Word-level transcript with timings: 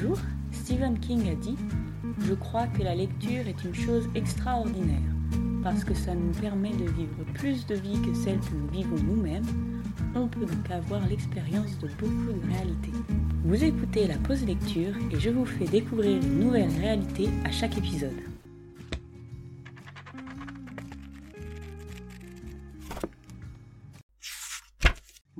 jour, 0.00 0.18
Stephen 0.52 0.98
King 0.98 1.28
a 1.28 1.34
dit 1.34 1.56
Je 2.26 2.34
crois 2.34 2.66
que 2.66 2.82
la 2.82 2.94
lecture 2.94 3.46
est 3.46 3.64
une 3.64 3.74
chose 3.74 4.08
extraordinaire, 4.14 4.98
parce 5.62 5.84
que 5.84 5.94
ça 5.94 6.14
nous 6.14 6.32
permet 6.40 6.70
de 6.70 6.90
vivre 6.90 7.24
plus 7.34 7.66
de 7.66 7.74
vie 7.74 8.00
que 8.00 8.14
celle 8.14 8.40
que 8.40 8.54
nous 8.54 8.68
vivons 8.68 9.02
nous-mêmes. 9.02 9.44
On 10.14 10.26
peut 10.26 10.46
donc 10.46 10.70
avoir 10.70 11.06
l'expérience 11.06 11.78
de 11.78 11.88
beaucoup 12.00 12.32
de 12.32 12.52
réalités. 12.52 12.92
Vous 13.44 13.62
écoutez 13.62 14.06
la 14.06 14.16
pause 14.16 14.44
lecture 14.44 14.94
et 15.12 15.20
je 15.20 15.30
vous 15.30 15.44
fais 15.44 15.66
découvrir 15.66 16.16
une 16.16 16.40
nouvelle 16.40 16.70
réalité 16.80 17.28
à 17.44 17.50
chaque 17.50 17.76
épisode. 17.76 18.39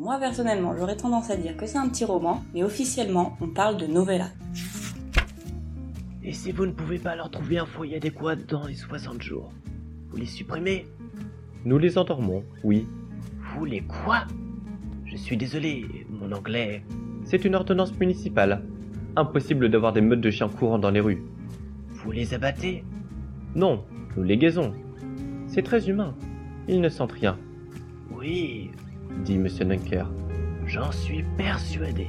Moi 0.00 0.18
personnellement, 0.18 0.74
j'aurais 0.78 0.96
tendance 0.96 1.28
à 1.28 1.36
dire 1.36 1.54
que 1.58 1.66
c'est 1.66 1.76
un 1.76 1.86
petit 1.86 2.06
roman, 2.06 2.42
mais 2.54 2.62
officiellement, 2.62 3.36
on 3.42 3.48
parle 3.48 3.76
de 3.76 3.86
novella. 3.86 4.30
Et 6.24 6.32
si 6.32 6.52
vous 6.52 6.64
ne 6.64 6.72
pouvez 6.72 6.98
pas 6.98 7.14
leur 7.16 7.30
trouver 7.30 7.58
un 7.58 7.66
foyer 7.66 7.96
adéquat 7.96 8.36
dans 8.36 8.66
les 8.66 8.76
60 8.76 9.20
jours, 9.20 9.52
vous 10.08 10.16
les 10.16 10.24
supprimez? 10.24 10.86
Nous 11.66 11.76
les 11.76 11.98
endormons, 11.98 12.44
oui. 12.64 12.86
Vous 13.52 13.66
les 13.66 13.82
quoi? 13.82 14.24
Je 15.04 15.18
suis 15.18 15.36
désolé, 15.36 16.06
mon 16.08 16.32
anglais. 16.32 16.82
C'est 17.26 17.44
une 17.44 17.54
ordonnance 17.54 17.94
municipale. 17.98 18.64
Impossible 19.16 19.68
d'avoir 19.68 19.92
des 19.92 20.00
meutes 20.00 20.22
de 20.22 20.30
chiens 20.30 20.48
courant 20.48 20.78
dans 20.78 20.90
les 20.90 21.00
rues. 21.00 21.22
Vous 21.90 22.10
les 22.10 22.32
abattez? 22.32 22.84
Non, 23.54 23.84
nous 24.16 24.22
les 24.22 24.38
gaisons. 24.38 24.72
C'est 25.46 25.62
très 25.62 25.90
humain. 25.90 26.14
Ils 26.68 26.80
ne 26.80 26.88
sentent 26.88 27.12
rien. 27.12 27.36
Oui, 28.10 28.70
dit 29.24 29.34
M. 29.34 29.48
Dunker. 29.48 30.06
J'en 30.66 30.92
suis 30.92 31.24
persuadé. 31.36 32.08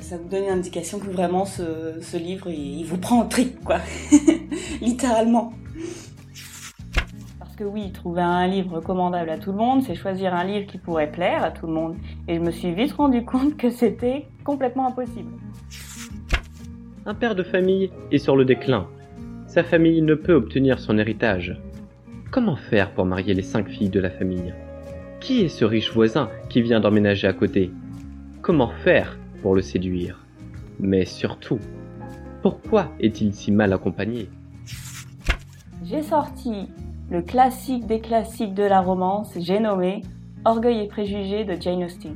Ça 0.00 0.16
vous 0.16 0.28
donne 0.28 0.44
une 0.44 0.50
indication 0.50 0.98
que 0.98 1.08
vraiment 1.08 1.44
ce, 1.44 2.00
ce 2.00 2.16
livre, 2.16 2.48
il, 2.48 2.80
il 2.80 2.84
vous 2.84 2.96
prend 2.96 3.20
en 3.20 3.26
trip, 3.26 3.62
quoi. 3.64 3.78
Littéralement. 4.80 5.52
Parce 7.38 7.54
que 7.54 7.64
oui, 7.64 7.92
trouver 7.92 8.22
un 8.22 8.48
livre 8.48 8.76
recommandable 8.76 9.30
à 9.30 9.38
tout 9.38 9.52
le 9.52 9.58
monde, 9.58 9.82
c'est 9.82 9.94
choisir 9.94 10.34
un 10.34 10.44
livre 10.44 10.66
qui 10.66 10.78
pourrait 10.78 11.12
plaire 11.12 11.44
à 11.44 11.50
tout 11.50 11.66
le 11.66 11.72
monde. 11.72 11.96
Et 12.26 12.34
je 12.36 12.40
me 12.40 12.50
suis 12.50 12.72
vite 12.72 12.92
rendu 12.92 13.24
compte 13.24 13.56
que 13.56 13.70
c'était 13.70 14.26
complètement 14.42 14.88
impossible. 14.88 15.30
Un 17.06 17.14
père 17.14 17.34
de 17.34 17.42
famille 17.42 17.90
est 18.10 18.18
sur 18.18 18.36
le 18.36 18.44
déclin. 18.44 18.86
Sa 19.46 19.64
famille 19.64 20.02
ne 20.02 20.14
peut 20.14 20.34
obtenir 20.34 20.78
son 20.78 20.98
héritage. 20.98 21.60
Comment 22.30 22.54
faire 22.54 22.92
pour 22.92 23.06
marier 23.06 23.34
les 23.34 23.42
cinq 23.42 23.68
filles 23.68 23.88
de 23.88 23.98
la 23.98 24.08
famille? 24.08 24.54
Qui 25.18 25.40
est 25.40 25.48
ce 25.48 25.64
riche 25.64 25.92
voisin 25.92 26.30
qui 26.48 26.62
vient 26.62 26.78
d'emménager 26.78 27.26
à 27.26 27.32
côté? 27.32 27.72
Comment 28.40 28.70
faire 28.84 29.18
pour 29.42 29.56
le 29.56 29.62
séduire? 29.62 30.24
Mais 30.78 31.04
surtout, 31.04 31.58
pourquoi 32.40 32.92
est-il 33.00 33.34
si 33.34 33.50
mal 33.50 33.72
accompagné? 33.72 34.28
J'ai 35.82 36.02
sorti 36.02 36.68
le 37.10 37.20
classique 37.20 37.86
des 37.86 38.00
classiques 38.00 38.54
de 38.54 38.62
la 38.62 38.80
romance, 38.80 39.32
j'ai 39.36 39.58
nommé 39.58 40.02
Orgueil 40.44 40.84
et 40.84 40.86
préjugés 40.86 41.44
de 41.44 41.60
Jane 41.60 41.82
Austen. 41.82 42.14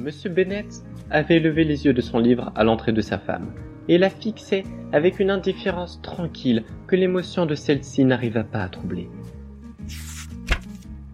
Monsieur 0.00 0.30
Bennett 0.30 0.82
avait 1.10 1.38
levé 1.38 1.64
les 1.64 1.84
yeux 1.84 1.92
de 1.92 2.00
son 2.00 2.18
livre 2.18 2.50
à 2.54 2.64
l'entrée 2.64 2.92
de 2.92 3.02
sa 3.02 3.18
femme 3.18 3.52
et 3.88 3.98
la 3.98 4.10
fixait 4.10 4.64
avec 4.92 5.20
une 5.20 5.30
indifférence 5.30 6.00
tranquille 6.02 6.64
que 6.86 6.96
l'émotion 6.96 7.46
de 7.46 7.54
celle-ci 7.54 8.04
n'arriva 8.04 8.44
pas 8.44 8.62
à 8.62 8.68
troubler. 8.68 9.08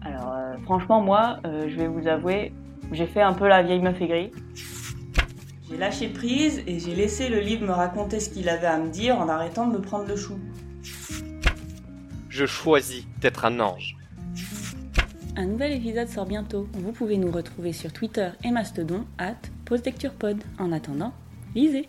Alors 0.01 0.33
euh, 0.33 0.57
franchement 0.63 1.01
moi, 1.01 1.39
euh, 1.45 1.67
je 1.69 1.75
vais 1.75 1.87
vous 1.87 2.07
avouer, 2.07 2.53
j'ai 2.91 3.07
fait 3.07 3.21
un 3.21 3.33
peu 3.33 3.47
la 3.47 3.63
vieille 3.63 3.81
meuf 3.81 3.99
aigrie. 4.01 4.31
J'ai 5.69 5.77
lâché 5.77 6.09
prise 6.09 6.63
et 6.67 6.79
j'ai 6.79 6.95
laissé 6.95 7.29
le 7.29 7.39
livre 7.39 7.65
me 7.65 7.71
raconter 7.71 8.19
ce 8.19 8.29
qu'il 8.29 8.49
avait 8.49 8.67
à 8.67 8.77
me 8.77 8.89
dire 8.89 9.17
en 9.17 9.29
arrêtant 9.29 9.67
de 9.67 9.73
me 9.73 9.81
prendre 9.81 10.07
le 10.07 10.15
chou. 10.15 10.37
Je 12.29 12.45
choisis 12.45 13.05
d'être 13.19 13.45
un 13.45 13.59
ange. 13.59 13.95
Un 15.37 15.45
nouvel 15.45 15.71
épisode 15.71 16.09
sort 16.09 16.25
bientôt. 16.25 16.67
Vous 16.73 16.91
pouvez 16.91 17.17
nous 17.17 17.31
retrouver 17.31 17.71
sur 17.71 17.93
Twitter 17.93 18.29
et 18.43 18.51
Mastodon 18.51 19.05
at 19.17 19.37
PostLecturePod. 19.65 20.43
En 20.59 20.71
attendant, 20.71 21.13
lisez 21.55 21.87